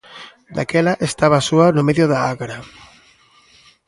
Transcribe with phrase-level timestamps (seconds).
[0.55, 2.57] Daquela estaba soa no medio da agra.